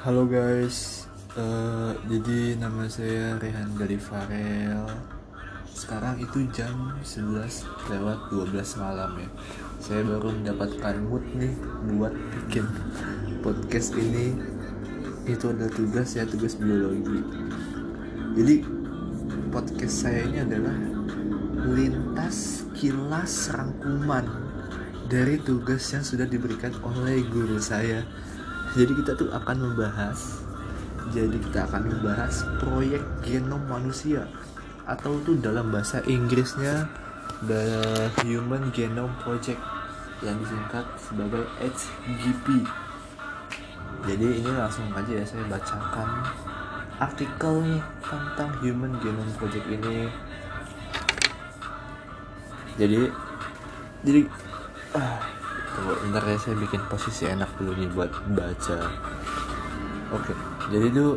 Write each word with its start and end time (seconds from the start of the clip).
Halo 0.00 0.24
guys, 0.24 1.04
uh, 1.36 1.92
jadi 2.08 2.56
nama 2.56 2.88
saya 2.88 3.36
Rehan 3.36 3.76
dari 3.76 4.00
Farel. 4.00 4.88
Sekarang 5.76 6.16
itu 6.16 6.48
jam 6.56 6.96
11 7.04 7.68
lewat 7.92 8.32
12 8.32 8.80
malam 8.80 9.20
ya. 9.20 9.28
Saya 9.76 10.00
baru 10.08 10.32
mendapatkan 10.32 11.04
mood 11.04 11.20
nih 11.36 11.52
buat 12.00 12.16
bikin 12.16 12.64
podcast 13.44 13.92
ini. 13.92 14.40
Itu 15.28 15.52
adalah 15.52 15.68
tugas 15.68 16.16
ya, 16.16 16.24
tugas 16.24 16.56
biologi. 16.56 17.20
Jadi 18.40 18.54
podcast 19.52 20.08
saya 20.08 20.24
ini 20.24 20.40
adalah 20.40 20.80
lintas 21.76 22.64
kilas 22.72 23.52
rangkuman 23.52 24.24
dari 25.12 25.36
tugas 25.44 25.84
yang 25.92 26.00
sudah 26.00 26.24
diberikan 26.24 26.72
oleh 26.88 27.20
guru 27.28 27.60
saya 27.60 28.00
jadi 28.76 28.92
kita 28.94 29.12
tuh 29.18 29.30
akan 29.34 29.56
membahas 29.70 30.44
jadi 31.10 31.36
kita 31.42 31.66
akan 31.66 31.90
membahas 31.90 32.46
proyek 32.62 33.02
genom 33.26 33.62
manusia. 33.66 34.30
Atau 34.86 35.18
tuh 35.26 35.38
dalam 35.38 35.74
bahasa 35.74 36.02
Inggrisnya 36.06 36.86
The 37.46 37.66
Human 38.22 38.70
Genome 38.70 39.14
Project 39.22 39.58
yang 40.22 40.38
disingkat 40.38 40.86
sebagai 41.00 41.46
HGP 41.58 42.62
jadi 44.00 44.26
ini 44.40 44.50
langsung 44.56 44.88
aja 44.96 45.12
ya 45.12 45.24
saya 45.28 45.44
bacakan 45.44 46.24
artikel 46.96 47.80
tentang 48.00 48.50
Human 48.64 48.96
Genome 49.04 49.32
Project 49.36 49.66
ini. 49.68 50.08
Jadi 52.80 53.00
jadi 54.00 54.20
ah, 54.96 55.20
Tunggu, 55.70 55.94
bentar 56.02 56.22
ya 56.26 56.36
saya 56.38 56.56
bikin 56.58 56.82
posisi 56.90 57.30
enak 57.30 57.50
dulu 57.58 57.72
nih 57.78 57.90
buat 57.94 58.10
baca 58.34 58.78
Oke, 60.10 60.34
jadi 60.74 60.90
itu 60.90 61.14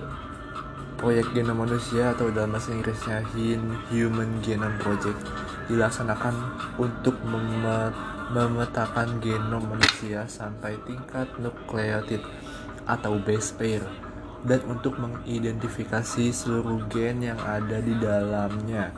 proyek 1.02 1.34
genom 1.34 1.66
manusia 1.66 2.14
atau 2.14 2.30
dalam 2.30 2.54
bahasa 2.54 2.70
Inggrisnya 2.72 3.26
Human 3.90 4.40
Genome 4.46 4.78
Project 4.78 5.18
dilaksanakan 5.66 6.36
untuk 6.78 7.18
memetakan 8.30 9.18
genom 9.18 9.66
manusia 9.66 10.30
sampai 10.30 10.78
tingkat 10.86 11.26
nukleotid 11.42 12.22
atau 12.86 13.18
base 13.18 13.52
pair 13.58 13.82
dan 14.44 14.60
untuk 14.68 15.00
mengidentifikasi 15.00 16.32
seluruh 16.36 16.86
gen 16.92 17.24
yang 17.24 17.40
ada 17.40 17.80
di 17.80 17.96
dalamnya. 17.96 18.92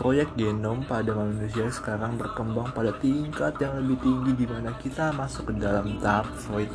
Proyek 0.00 0.32
genom 0.32 0.80
pada 0.88 1.12
manusia 1.12 1.68
sekarang 1.68 2.16
berkembang 2.16 2.72
pada 2.72 2.96
tingkat 2.96 3.60
yang 3.60 3.76
lebih 3.76 4.00
tinggi 4.00 4.32
di 4.32 4.46
mana 4.48 4.72
kita 4.80 5.12
masuk 5.12 5.52
ke 5.52 5.54
dalam 5.60 6.00
tahap 6.00 6.24
Freud, 6.40 6.72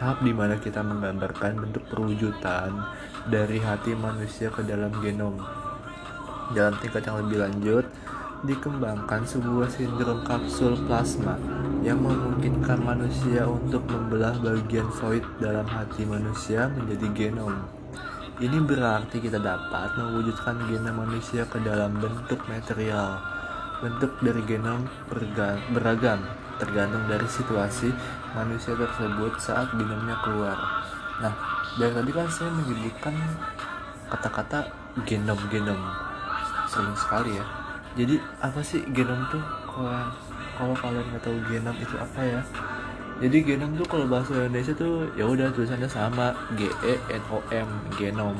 tahap 0.00 0.24
di 0.24 0.32
mana 0.32 0.56
kita 0.56 0.80
menggambarkan 0.80 1.60
bentuk 1.60 1.84
perwujudan 1.92 2.72
dari 3.28 3.60
hati 3.60 3.92
manusia 3.92 4.48
ke 4.48 4.64
dalam 4.64 4.96
genom. 5.04 5.36
Dalam 6.56 6.76
tingkat 6.80 7.04
yang 7.04 7.20
lebih 7.24 7.38
lanjut, 7.44 7.84
dikembangkan 8.44 9.24
sebuah 9.24 9.68
sindrom 9.72 10.20
kapsul 10.24 10.76
plasma 10.84 11.40
yang 11.80 12.00
memungkinkan 12.00 12.80
manusia 12.80 13.48
untuk 13.48 13.84
membelah 13.88 14.36
bagian 14.40 14.88
void 15.00 15.24
dalam 15.40 15.64
hati 15.68 16.04
manusia 16.04 16.68
menjadi 16.72 17.08
genom. 17.12 17.83
Ini 18.34 18.58
berarti 18.66 19.22
kita 19.22 19.38
dapat 19.38 19.94
mewujudkan 19.94 20.58
genom 20.66 21.06
manusia 21.06 21.46
ke 21.46 21.62
dalam 21.62 21.94
bentuk 22.02 22.42
material. 22.50 23.22
Bentuk 23.78 24.10
dari 24.18 24.42
genom 24.42 24.90
beragam, 25.70 26.18
tergantung 26.58 27.04
dari 27.06 27.28
situasi 27.30 27.94
manusia 28.34 28.74
tersebut 28.74 29.38
saat 29.38 29.70
genomnya 29.74 30.18
keluar. 30.26 30.58
Nah, 31.22 31.34
dari 31.78 31.94
tadi 31.94 32.10
kan 32.10 32.26
saya 32.26 32.50
menyebutkan 32.50 33.14
kata-kata 34.10 34.66
genom-genom 35.02 35.78
sering 36.70 36.94
sekali 36.94 37.38
ya 37.38 37.44
jadi 37.94 38.18
apa 38.42 38.62
sih 38.62 38.82
genom 38.90 39.26
tuh 39.30 39.42
kalau 40.54 40.74
kalian 40.78 41.02
nggak 41.10 41.22
tahu 41.22 41.38
genom 41.50 41.74
itu 41.78 41.94
apa 41.98 42.20
ya 42.22 42.40
jadi 43.22 43.38
genom 43.46 43.78
tuh 43.78 43.86
kalau 43.86 44.06
bahasa 44.10 44.34
Indonesia 44.34 44.74
tuh 44.74 45.06
ya 45.14 45.28
udah 45.28 45.54
tulisannya 45.54 45.86
sama 45.86 46.34
G 46.58 46.66
E 46.82 46.94
N 47.14 47.22
O 47.30 47.38
M 47.54 47.68
genom. 47.94 48.34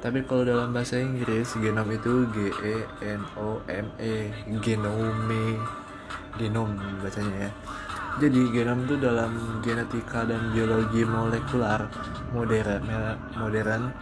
Tapi 0.00 0.22
kalau 0.24 0.46
dalam 0.46 0.72
bahasa 0.72 1.00
Inggris 1.02 1.52
genom 1.58 1.88
itu 1.92 2.24
G 2.32 2.52
E 2.64 2.76
N 3.04 3.20
O 3.36 3.60
M 3.68 3.86
E 4.00 4.32
genome. 4.64 5.60
Genom 6.36 6.72
bacanya 7.00 7.48
ya. 7.48 7.50
Jadi 8.16 8.40
genom 8.48 8.88
itu 8.88 8.96
dalam 8.96 9.60
genetika 9.60 10.24
dan 10.24 10.52
biologi 10.52 11.04
molekular 11.04 11.84
modern 12.32 12.84
modern 13.36 13.92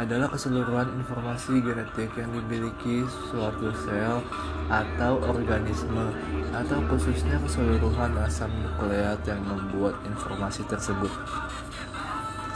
adalah 0.00 0.32
keseluruhan 0.32 0.96
informasi 0.96 1.60
genetik 1.60 2.08
yang 2.16 2.32
dimiliki 2.32 3.04
suatu 3.28 3.68
sel 3.84 4.24
atau 4.72 5.20
organisme 5.28 6.08
atau 6.56 6.80
khususnya 6.88 7.36
keseluruhan 7.44 8.16
asam 8.24 8.48
nukleat 8.64 9.20
yang 9.28 9.44
membuat 9.44 9.92
informasi 10.08 10.64
tersebut. 10.72 11.12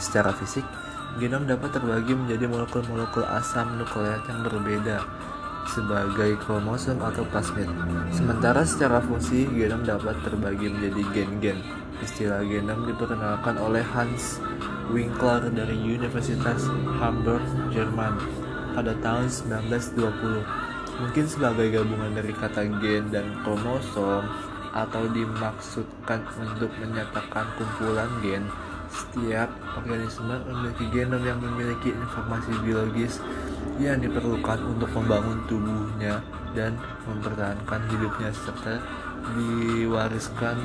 Secara 0.01 0.33
fisik, 0.33 0.65
genom 1.21 1.45
dapat 1.45 1.69
terbagi 1.69 2.17
menjadi 2.17 2.49
molekul-molekul 2.49 3.29
asam 3.29 3.77
nukleat 3.77 4.25
yang 4.25 4.41
berbeda 4.41 5.05
sebagai 5.69 6.41
kromosom 6.41 6.97
atau 6.97 7.25
plasmid. 7.29 7.69
Sementara 8.09 8.65
secara 8.65 8.97
fungsi, 9.05 9.45
genom 9.53 9.85
dapat 9.85 10.17
terbagi 10.25 10.73
menjadi 10.73 11.01
gen-gen. 11.13 11.61
Istilah 12.01 12.41
genom 12.41 12.89
diperkenalkan 12.89 13.55
oleh 13.61 13.85
Hans 13.93 14.41
Winkler 14.93 15.49
dari 15.49 15.77
Universitas 15.77 16.69
Hamburg, 17.01 17.41
Jerman 17.73 18.21
pada 18.75 18.93
tahun 19.01 19.31
1920. 19.31 20.45
Mungkin 20.95 21.25
sebagai 21.27 21.67
gabungan 21.75 22.11
dari 22.13 22.31
kata 22.31 22.63
gen 22.79 23.11
dan 23.11 23.25
kromosom 23.43 24.23
atau 24.75 25.03
dimaksudkan 25.11 26.19
untuk 26.37 26.71
menyatakan 26.79 27.47
kumpulan 27.55 28.11
gen. 28.19 28.43
Setiap 28.91 29.49
organisme 29.75 30.39
memiliki 30.47 30.85
genom 30.93 31.23
yang 31.25 31.39
memiliki 31.41 31.91
informasi 31.91 32.53
biologis 32.63 33.19
yang 33.81 33.99
diperlukan 33.99 34.59
untuk 34.63 34.87
membangun 34.95 35.43
tubuhnya 35.51 36.23
dan 36.55 36.79
mempertahankan 37.03 37.81
hidupnya 37.91 38.31
serta 38.31 38.79
diwariskan 39.35 40.55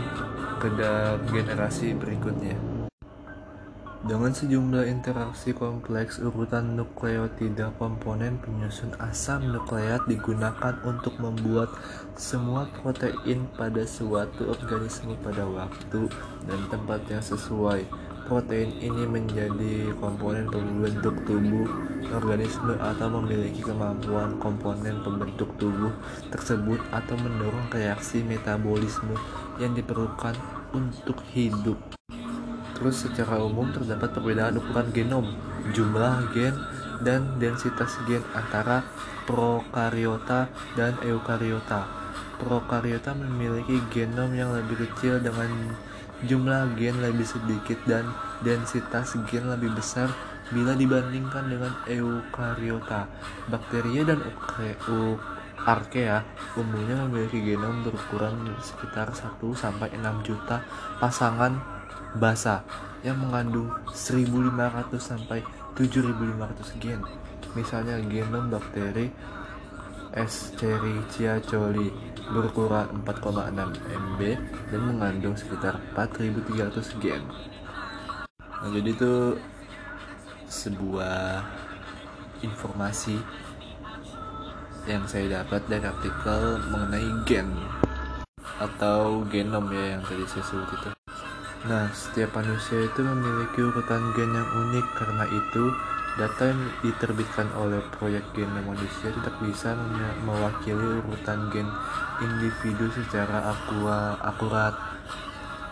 ke 0.62 0.69
generasi 1.32 1.97
berikutnya. 1.98 2.79
Dengan 4.00 4.33
sejumlah 4.33 4.88
interaksi 4.88 5.53
kompleks, 5.53 6.25
urutan 6.25 6.72
nukleotida 6.72 7.69
komponen 7.77 8.41
penyusun 8.41 8.97
asam 8.97 9.53
nukleat 9.53 10.09
digunakan 10.09 10.72
untuk 10.88 11.21
membuat 11.21 11.69
semua 12.16 12.65
protein 12.81 13.44
pada 13.60 13.84
suatu 13.84 14.56
organisme 14.56 15.12
pada 15.21 15.44
waktu 15.44 16.09
dan 16.49 16.60
tempat 16.72 17.05
yang 17.12 17.21
sesuai. 17.21 17.84
Protein 18.25 18.72
ini 18.81 19.05
menjadi 19.05 19.93
komponen 20.00 20.49
pembentuk 20.49 21.21
tubuh 21.28 21.69
organisme 22.16 22.81
atau 22.81 23.21
memiliki 23.21 23.60
kemampuan 23.60 24.41
komponen 24.41 25.05
pembentuk 25.05 25.53
tubuh 25.60 25.93
tersebut 26.33 26.81
atau 26.89 27.21
mendorong 27.21 27.69
reaksi 27.69 28.25
metabolisme 28.25 29.12
yang 29.60 29.77
diperlukan 29.77 30.33
untuk 30.72 31.21
hidup. 31.37 32.00
Terus 32.80 32.96
secara 33.04 33.36
umum 33.44 33.68
terdapat 33.68 34.08
perbedaan 34.16 34.56
ukuran 34.56 34.88
genom, 34.96 35.28
jumlah 35.76 36.32
gen, 36.32 36.56
dan 37.04 37.36
densitas 37.36 38.00
gen 38.08 38.24
antara 38.32 38.80
prokariota 39.28 40.48
dan 40.80 40.96
eukariota. 41.04 41.84
Prokariota 42.41 43.12
memiliki 43.12 43.84
genom 43.92 44.32
yang 44.32 44.56
lebih 44.56 44.88
kecil 44.88 45.20
dengan 45.20 45.76
jumlah 46.24 46.72
gen 46.80 46.96
lebih 47.04 47.28
sedikit 47.28 47.76
dan 47.84 48.08
densitas 48.41 49.12
gen 49.28 49.48
lebih 49.52 49.76
besar 49.76 50.09
bila 50.48 50.72
dibandingkan 50.72 51.53
dengan 51.53 51.72
eukariota. 51.84 53.04
Bakteria 53.53 54.09
dan 54.09 54.24
Arkea 55.60 56.24
umumnya 56.56 57.04
memiliki 57.04 57.53
genom 57.53 57.84
berukuran 57.84 58.48
sekitar 58.65 59.12
1 59.12 59.36
sampai 59.53 59.92
6 59.92 60.24
juta 60.24 60.65
pasangan 60.97 61.79
basa 62.16 62.65
yang 63.07 63.16
mengandung 63.21 63.71
1500 63.92 64.98
sampai 64.98 65.41
7500 65.77 66.83
gen. 66.83 67.01
Misalnya 67.54 67.98
genom 68.07 68.51
bakteri 68.51 69.10
Escherichia 70.10 71.39
coli 71.39 71.86
berukuran 72.34 73.07
4,6 73.07 73.78
MB 73.86 74.21
dan 74.74 74.80
mengandung 74.83 75.39
sekitar 75.39 75.78
4300 75.95 76.98
gen. 76.98 77.22
Nah, 78.42 78.68
jadi 78.74 78.91
itu 78.91 79.39
sebuah 80.51 81.47
informasi 82.42 83.16
yang 84.91 85.07
saya 85.07 85.47
dapat 85.47 85.62
dari 85.71 85.86
artikel 85.86 86.59
mengenai 86.74 87.10
gen 87.22 87.48
atau 88.59 89.22
genom 89.30 89.71
ya 89.71 89.97
yang 89.97 90.03
tadi 90.03 90.27
saya 90.27 90.45
sebut 90.45 90.68
itu. 90.74 90.99
Nah, 91.60 91.92
setiap 91.92 92.41
manusia 92.41 92.89
itu 92.89 93.04
memiliki 93.04 93.60
urutan 93.60 94.01
gen 94.16 94.33
yang 94.33 94.48
unik 94.48 94.86
karena 94.97 95.28
itu 95.28 95.68
data 96.16 96.48
yang 96.48 96.62
diterbitkan 96.80 97.53
oleh 97.53 97.84
proyek 98.01 98.24
genom 98.33 98.65
manusia 98.65 99.12
tidak 99.12 99.36
bisa 99.45 99.77
mewakili 100.24 101.04
urutan 101.04 101.53
gen 101.53 101.68
individu 102.24 102.89
secara 102.97 103.53
akua, 103.53 104.16
akurat. 104.24 104.72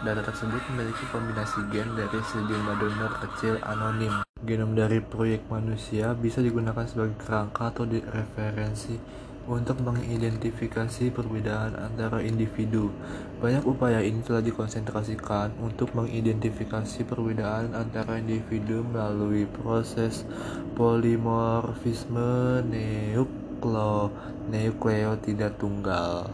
Data 0.04 0.20
tersebut 0.20 0.60
memiliki 0.76 1.08
kombinasi 1.08 1.64
gen 1.72 1.88
dari 1.96 2.20
sejumlah 2.20 2.76
donor 2.76 3.12
kecil 3.24 3.56
anonim. 3.64 4.20
Genom 4.44 4.76
dari 4.76 5.00
proyek 5.00 5.48
manusia 5.48 6.12
bisa 6.12 6.44
digunakan 6.44 6.84
sebagai 6.84 7.16
kerangka 7.16 7.72
atau 7.72 7.88
referensi 7.88 9.00
untuk 9.48 9.80
mengidentifikasi 9.80 11.08
perbedaan 11.08 11.72
antara 11.80 12.20
individu. 12.20 12.92
Banyak 13.40 13.64
upaya 13.64 14.04
ini 14.04 14.20
telah 14.20 14.44
dikonsentrasikan 14.44 15.56
untuk 15.64 15.96
mengidentifikasi 15.96 17.08
perbedaan 17.08 17.72
antara 17.72 18.20
individu 18.20 18.84
melalui 18.84 19.48
proses 19.48 20.28
polimorfisme 20.76 22.60
nukleo 22.68 24.12
nukleo 24.52 25.12
tidak 25.24 25.56
tunggal. 25.56 26.28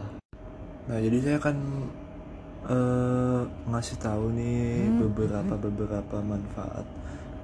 Nah, 0.85 0.99
jadi 0.99 1.17
saya 1.23 1.35
akan 1.39 1.57
uh, 2.67 3.41
ngasih 3.71 3.97
tahu 3.97 4.35
nih 4.35 4.91
hmm. 4.91 4.99
beberapa 5.07 5.55
beberapa 5.55 6.17
manfaat 6.19 6.85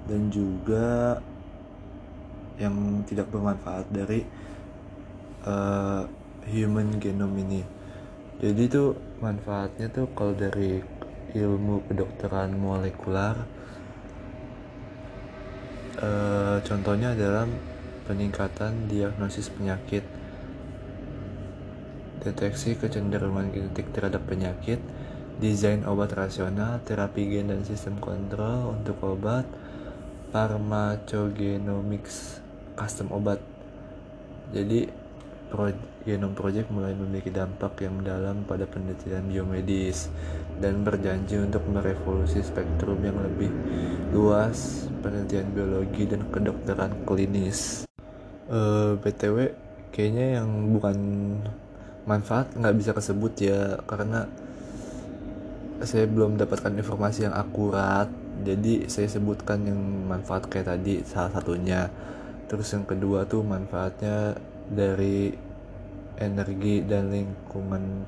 dan 0.06 0.28
juga 0.28 1.18
yang 2.60 3.02
tidak 3.10 3.32
bermanfaat 3.34 3.90
dari 3.90 4.22
uh, 5.46 6.10
human 6.50 6.98
genome 6.98 7.46
ini 7.46 7.62
jadi 8.42 8.64
tuh 8.68 8.98
manfaatnya 9.22 9.88
tuh 9.94 10.10
kalau 10.18 10.34
dari 10.34 10.82
ilmu 11.32 11.88
kedokteran 11.88 12.58
molekular 12.58 13.38
uh, 16.02 16.58
contohnya 16.66 17.14
adalah 17.14 17.46
peningkatan 18.10 18.90
diagnosis 18.90 19.54
penyakit 19.54 20.04
deteksi 22.22 22.78
kecenderungan 22.78 23.50
genetik 23.50 23.90
terhadap 23.94 24.22
penyakit 24.30 24.78
desain 25.42 25.82
obat 25.90 26.14
rasional, 26.14 26.78
terapi 26.86 27.26
gen 27.26 27.50
dan 27.50 27.66
sistem 27.66 27.98
kontrol 27.98 28.78
untuk 28.78 29.02
obat, 29.02 29.50
pharmacogenomics, 30.30 32.38
custom 32.78 33.10
obat. 33.10 33.42
Jadi 34.54 34.86
Genome 36.01 36.33
Project 36.33 36.74
mulai 36.74 36.98
memiliki 36.98 37.30
dampak 37.30 37.86
yang 37.86 38.01
mendalam 38.01 38.42
pada 38.48 38.65
penelitian 38.65 39.30
biomedis 39.30 40.09
dan 40.57 40.81
berjanji 40.81 41.38
untuk 41.38 41.62
merevolusi 41.69 42.42
spektrum 42.42 42.98
yang 43.06 43.19
lebih 43.21 43.51
luas 44.15 44.89
penelitian 45.06 45.53
biologi 45.53 46.09
dan 46.09 46.25
kedokteran 46.33 47.06
klinis. 47.06 47.86
Uh, 48.50 48.98
eh, 48.98 49.03
btw, 49.03 49.38
kayaknya 49.94 50.42
yang 50.42 50.50
bukan 50.74 50.98
manfaat 52.09 52.50
nggak 52.57 52.75
bisa 52.81 52.92
kesebut 52.98 53.33
ya 53.38 53.77
karena 53.86 54.25
saya 55.86 56.06
belum 56.09 56.38
dapatkan 56.38 56.74
informasi 56.77 57.30
yang 57.30 57.36
akurat 57.38 58.09
jadi 58.42 58.89
saya 58.89 59.06
sebutkan 59.06 59.65
yang 59.65 59.77
manfaat 60.09 60.50
kayak 60.50 60.74
tadi 60.74 61.06
salah 61.06 61.30
satunya 61.38 61.89
terus 62.50 62.74
yang 62.74 62.86
kedua 62.89 63.25
tuh 63.30 63.45
manfaatnya 63.45 64.36
dari 64.72 65.36
energi 66.16 66.80
dan 66.88 67.12
lingkungan 67.12 68.08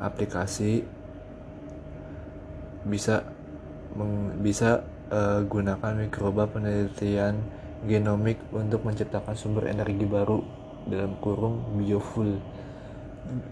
aplikasi 0.00 0.80
bisa 2.88 3.26
meng, 3.92 4.40
bisa 4.40 4.86
uh, 5.12 5.44
gunakan 5.44 5.92
mikroba 5.98 6.48
penelitian 6.48 7.42
genomik 7.84 8.40
untuk 8.54 8.82
menciptakan 8.86 9.36
sumber 9.36 9.68
energi 9.68 10.08
baru 10.08 10.40
dalam 10.88 11.18
kurung 11.20 11.76
biofuel. 11.76 12.40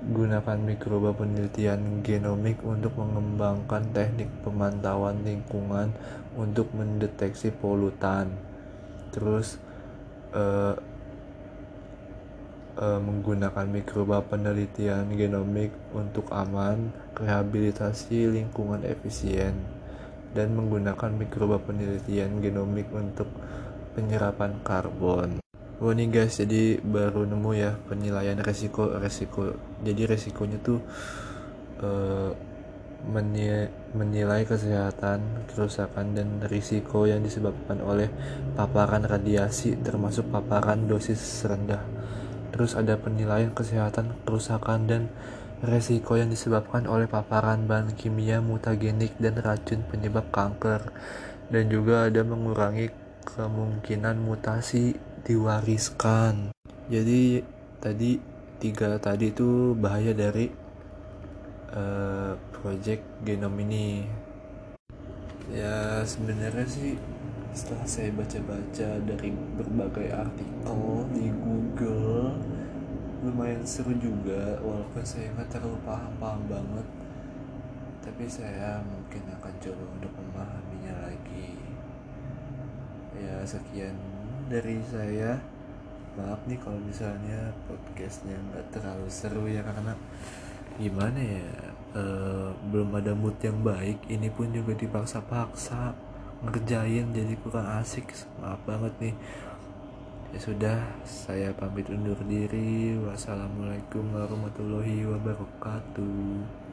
Gunakan 0.08 0.56
mikroba 0.64 1.12
penelitian 1.12 2.00
genomik 2.00 2.64
untuk 2.64 2.96
mengembangkan 2.96 3.84
teknik 3.92 4.32
pemantauan 4.40 5.20
lingkungan 5.20 5.92
untuk 6.32 6.72
mendeteksi 6.72 7.52
polutan. 7.52 8.32
Terus 9.12 9.60
uh, 10.32 10.80
uh, 12.76 13.00
menggunakan 13.00 13.66
mikroba 13.68 14.22
penelitian 14.24 15.08
genomik 15.16 15.72
untuk 15.96 16.28
aman 16.32 16.92
rehabilitasi 17.16 18.30
lingkungan 18.30 18.84
efisien 18.84 19.56
dan 20.36 20.52
menggunakan 20.52 21.12
mikroba 21.16 21.56
penelitian 21.60 22.38
genomik 22.44 22.88
untuk 22.92 23.28
penyerapan 23.96 24.60
karbon 24.60 25.40
Oh 25.76 25.92
nih 25.92 26.08
guys, 26.08 26.40
jadi 26.40 26.80
baru 26.80 27.28
nemu 27.28 27.52
ya 27.52 27.76
penilaian 27.84 28.40
resiko 28.40 28.96
resiko. 28.96 29.60
Jadi 29.84 30.08
resikonya 30.08 30.56
tuh 30.64 30.80
uh, 31.84 32.32
menilai 33.92 34.48
kesehatan, 34.48 35.44
kerusakan 35.52 36.16
dan 36.16 36.40
risiko 36.48 37.04
yang 37.04 37.20
disebabkan 37.20 37.84
oleh 37.84 38.08
paparan 38.56 39.04
radiasi 39.04 39.76
termasuk 39.84 40.32
paparan 40.32 40.88
dosis 40.88 41.20
rendah. 41.44 41.84
Terus 42.56 42.72
ada 42.72 42.96
penilaian 42.96 43.52
kesehatan, 43.52 44.16
kerusakan 44.24 44.88
dan 44.88 45.02
resiko 45.60 46.16
yang 46.16 46.32
disebabkan 46.32 46.88
oleh 46.88 47.04
paparan 47.04 47.68
bahan 47.68 47.92
kimia 47.92 48.40
mutagenik 48.40 49.12
dan 49.20 49.36
racun 49.36 49.84
penyebab 49.84 50.32
kanker. 50.32 50.88
Dan 51.52 51.68
juga 51.68 52.08
ada 52.08 52.24
mengurangi 52.24 52.88
kemungkinan 53.28 54.16
mutasi 54.24 54.96
diwariskan 55.26 56.54
jadi 56.86 57.42
tadi 57.82 58.22
tiga 58.62 58.94
tadi 59.02 59.34
itu 59.34 59.74
bahaya 59.74 60.14
dari 60.14 60.46
uh, 61.74 62.38
project 62.54 63.02
genom 63.26 63.58
ini 63.58 64.06
ya 65.50 66.06
sebenarnya 66.06 66.66
sih 66.70 66.94
setelah 67.56 67.88
saya 67.88 68.12
baca-baca 68.12 69.00
dari 69.08 69.32
berbagai 69.32 70.12
artikel 70.12 71.08
di 71.16 71.32
Google 71.40 72.36
lumayan 73.24 73.64
seru 73.64 73.96
juga 73.96 74.60
walaupun 74.60 75.00
saya 75.00 75.32
nggak 75.32 75.48
terlalu 75.48 75.80
paham-paham 75.88 76.44
banget. 76.52 76.86
Tapi 78.04 78.28
saya 78.28 78.84
mungkin 78.84 79.24
akan 79.40 79.54
coba 79.56 79.84
untuk 79.88 80.12
memahaminya 80.20 80.94
lagi. 81.08 81.56
Ya 83.16 83.40
sekian 83.48 83.96
dari 84.52 84.76
saya. 84.84 85.40
Maaf 86.20 86.44
nih 86.44 86.60
kalau 86.60 86.76
misalnya 86.84 87.56
podcastnya 87.64 88.36
nggak 88.52 88.68
terlalu 88.68 89.08
seru 89.08 89.48
ya 89.48 89.64
karena 89.64 89.96
gimana 90.76 91.20
ya 91.20 91.48
e, 91.96 92.04
belum 92.68 92.92
ada 93.00 93.16
mood 93.16 93.40
yang 93.40 93.64
baik. 93.64 94.04
Ini 94.12 94.28
pun 94.28 94.52
juga 94.52 94.76
dipaksa-paksa 94.76 96.05
ngerjain 96.46 97.10
jadi 97.10 97.34
kurang 97.42 97.66
asik. 97.82 98.14
Maaf 98.38 98.62
banget 98.62 98.94
nih. 99.02 99.14
Ya 100.34 100.38
sudah 100.38 100.78
saya 101.02 101.50
pamit 101.54 101.90
undur 101.90 102.18
diri. 102.26 102.94
Wassalamualaikum 103.02 104.14
warahmatullahi 104.14 105.06
wabarakatuh 105.06 106.65